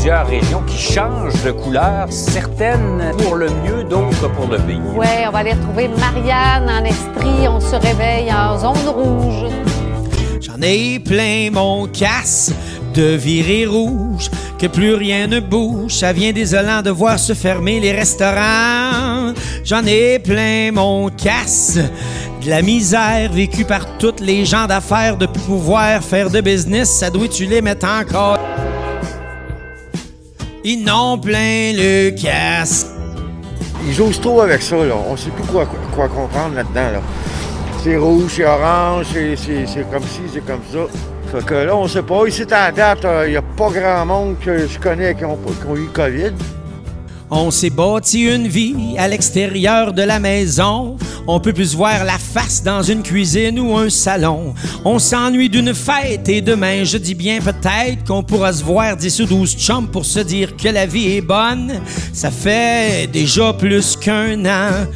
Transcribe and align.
plusieurs 0.00 0.26
régions 0.26 0.62
qui 0.66 0.78
changent 0.78 1.44
de 1.44 1.50
couleur, 1.50 2.06
certaines 2.08 3.12
pour 3.18 3.34
le 3.34 3.48
mieux, 3.62 3.84
d'autres 3.84 4.30
pour 4.32 4.46
le 4.46 4.56
pire. 4.56 4.96
Ouais, 4.96 5.26
on 5.28 5.30
va 5.30 5.40
aller 5.40 5.52
retrouver 5.52 5.88
Marianne 5.88 6.70
en 6.70 6.82
Estrie. 6.86 7.46
On 7.46 7.60
se 7.60 7.76
réveille 7.76 8.32
en 8.32 8.58
zone 8.58 8.88
rouge. 8.88 9.52
J'en 10.40 10.62
ai 10.62 11.00
plein 11.00 11.50
mon 11.52 11.86
casse 11.86 12.50
de 12.94 13.14
virer 13.14 13.66
rouge, 13.66 14.30
que 14.58 14.68
plus 14.68 14.94
rien 14.94 15.26
ne 15.26 15.38
bouge. 15.38 15.92
Ça 15.92 16.14
vient 16.14 16.32
désolant 16.32 16.80
de 16.80 16.90
voir 16.90 17.18
se 17.18 17.34
fermer 17.34 17.78
les 17.78 17.92
restaurants. 17.92 19.34
J'en 19.64 19.84
ai 19.84 20.18
plein 20.18 20.72
mon 20.72 21.10
casse 21.10 21.76
de 22.42 22.48
la 22.48 22.62
misère 22.62 23.30
vécue 23.32 23.66
par 23.66 23.98
toutes 23.98 24.20
les 24.20 24.46
gens 24.46 24.66
d'affaires 24.66 25.18
de 25.18 25.26
plus 25.26 25.42
pouvoir 25.42 26.02
faire 26.02 26.30
de 26.30 26.40
business. 26.40 26.88
Ça 26.88 27.10
doit 27.10 27.28
tu 27.28 27.44
les 27.44 27.60
mettre 27.60 27.86
encore? 27.86 28.38
Ils 30.62 30.84
n'ont 30.84 31.16
plein 31.18 31.72
le 31.74 32.10
casse. 32.10 32.94
Ils 33.86 33.94
jouent 33.94 34.12
trop 34.12 34.42
avec 34.42 34.60
ça, 34.60 34.76
là. 34.76 34.94
On 35.08 35.16
sait 35.16 35.30
plus 35.30 35.44
quoi, 35.44 35.66
comprendre 36.08 36.54
là-dedans, 36.54 36.92
là. 36.92 37.02
C'est 37.82 37.96
rouge, 37.96 38.32
c'est 38.36 38.44
orange, 38.44 39.06
c'est, 39.14 39.90
comme 39.90 40.02
ci, 40.02 40.20
c'est 40.30 40.44
comme 40.44 40.60
ça. 40.70 40.80
Fait 41.32 41.44
que 41.46 41.54
là, 41.54 41.74
on 41.74 41.88
sait 41.88 42.02
pas. 42.02 42.26
Ici, 42.26 42.44
à 42.50 42.70
date, 42.70 43.06
il 43.24 43.30
n'y 43.30 43.36
a 43.36 43.42
pas 43.42 43.70
grand 43.70 44.04
monde 44.04 44.36
que 44.38 44.66
je 44.66 44.78
connais 44.78 45.14
qui 45.14 45.24
ont, 45.24 45.36
qui 45.36 45.66
ont 45.66 45.76
eu 45.76 45.86
COVID. 45.86 46.32
On 47.32 47.52
s'est 47.52 47.70
bâti 47.70 48.22
une 48.22 48.48
vie 48.48 48.96
à 48.98 49.06
l'extérieur 49.06 49.92
de 49.92 50.02
la 50.02 50.18
maison. 50.18 50.96
On 51.28 51.38
peut 51.38 51.52
plus 51.52 51.76
voir 51.76 52.04
la 52.04 52.18
face 52.18 52.62
dans 52.64 52.82
une 52.82 53.04
cuisine 53.04 53.60
ou 53.60 53.76
un 53.76 53.88
salon. 53.88 54.52
On 54.84 54.98
s'ennuie 54.98 55.48
d'une 55.48 55.72
fête 55.72 56.28
et 56.28 56.40
demain, 56.40 56.82
je 56.82 56.98
dis 56.98 57.14
bien 57.14 57.38
peut-être 57.40 58.04
qu'on 58.04 58.24
pourra 58.24 58.52
se 58.52 58.64
voir 58.64 58.96
10 58.96 59.20
ou 59.20 59.26
12 59.26 59.56
chums 59.56 59.88
pour 59.88 60.04
se 60.04 60.18
dire 60.18 60.56
que 60.56 60.68
la 60.68 60.86
vie 60.86 61.12
est 61.12 61.20
bonne. 61.20 61.80
Ça 62.12 62.32
fait 62.32 63.08
déjà 63.12 63.52
plus 63.52 63.94
qu'un 63.96 64.44
an 64.46 64.86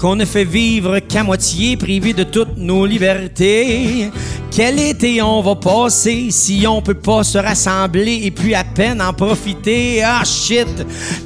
qu'on 0.00 0.16
ne 0.16 0.24
fait 0.24 0.44
vivre 0.44 0.98
qu'à 1.00 1.22
moitié 1.22 1.76
privé 1.76 2.14
de 2.14 2.22
toutes 2.22 2.56
nos 2.56 2.86
libertés. 2.86 4.10
Quel 4.50 4.80
été 4.80 5.22
on 5.22 5.42
va 5.42 5.54
passer 5.54 6.26
si 6.30 6.66
on 6.66 6.82
peut 6.82 6.94
pas 6.94 7.22
se 7.22 7.38
rassembler 7.38 8.22
et 8.24 8.32
puis 8.32 8.52
à 8.52 8.64
peine 8.64 9.00
en 9.00 9.12
profiter? 9.12 10.02
Ah 10.02 10.24
shit! 10.24 10.66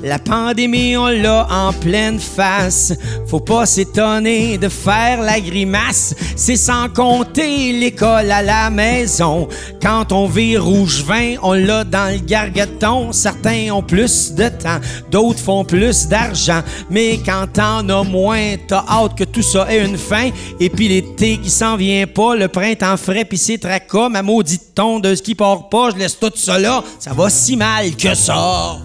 La 0.02 0.18
pandémie, 0.18 0.94
on 0.98 1.06
l'a 1.06 1.46
en 1.50 1.72
pleine 1.72 2.20
face. 2.20 2.92
Faut 3.26 3.40
pas 3.40 3.64
s'étonner 3.64 4.58
de 4.58 4.68
faire 4.68 5.22
la 5.22 5.40
grimace. 5.40 6.14
C'est 6.36 6.56
sans 6.56 6.90
compter 6.90 7.72
l'école 7.72 8.30
à 8.30 8.42
la 8.42 8.68
maison. 8.68 9.48
Quand 9.80 10.12
on 10.12 10.26
vit 10.26 10.58
rouge 10.58 11.02
vin, 11.02 11.36
on 11.42 11.54
l'a 11.54 11.84
dans 11.84 12.12
le 12.12 12.18
gargaton. 12.18 13.10
Certains 13.12 13.70
ont 13.72 13.82
plus 13.82 14.34
de 14.34 14.48
temps, 14.48 14.80
d'autres 15.10 15.40
font 15.40 15.64
plus 15.64 16.08
d'argent. 16.08 16.60
Mais 16.90 17.18
quand 17.24 17.46
t'en 17.54 17.88
as 17.88 18.04
moins, 18.04 18.56
t'as 18.68 18.84
hâte 18.86 19.16
que 19.16 19.24
tout 19.24 19.42
ça 19.42 19.66
ait 19.72 19.82
une 19.82 19.96
fin. 19.96 20.28
Et 20.60 20.68
puis 20.68 20.88
l'été 20.88 21.38
qui 21.38 21.48
s'en 21.48 21.76
vient 21.76 22.06
pas, 22.06 22.36
le 22.36 22.48
printemps 22.48 22.98
frais 22.98 23.13
pis 23.22 23.38
c'est 23.38 23.58
tracas, 23.58 24.08
ma 24.08 24.22
maudite 24.22 24.74
tondeuse 24.74 25.22
qui 25.22 25.34
part 25.34 25.68
pas, 25.68 25.90
je 25.90 25.96
laisse 25.96 26.18
tout 26.18 26.32
là. 26.58 26.82
Ça 26.98 27.12
va 27.12 27.30
si 27.30 27.56
mal 27.56 27.94
que 27.94 28.14
ça. 28.14 28.78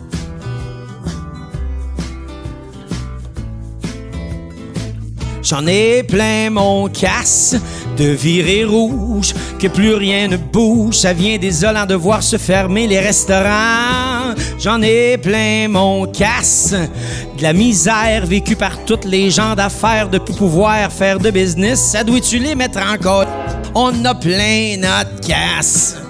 J'en 5.42 5.66
ai 5.66 6.04
plein 6.04 6.52
mon 6.52 6.90
casse 6.90 7.56
de 7.98 8.06
virer 8.06 8.66
rouge, 8.66 9.34
que 9.58 9.68
plus 9.68 9.96
rien 9.96 10.28
ne 10.28 10.38
bouge. 10.38 10.96
Ça 10.96 11.12
vient 11.12 11.40
désolant 11.40 11.88
de 11.88 11.96
voir 11.96 12.22
se 12.22 12.38
fermer 12.38 12.86
les 12.86 13.00
restaurants. 13.00 14.36
J'en 14.60 14.82
ai 14.84 15.18
plein 15.18 15.68
mon 15.68 16.06
casse 16.06 16.76
de 17.38 17.42
la 17.42 17.54
misère 17.54 18.28
vécue 18.28 18.56
par 18.56 18.86
toutes 18.86 19.06
les 19.06 19.32
gens 19.32 19.56
d'affaires 19.56 20.10
de 20.10 20.20
pouvoir 20.20 20.92
faire 20.92 21.18
de 21.18 21.32
business. 21.32 21.80
Ça 21.80 22.04
doit-tu 22.04 22.38
les 22.38 22.54
mettre 22.54 22.80
en 22.80 22.98
code? 22.98 23.28
On 23.76 24.04
a 24.06 24.16
plein 24.16 24.78
notre 24.78 25.20
casse. 25.22 26.09